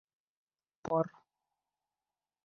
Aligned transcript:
Пар 0.85 1.07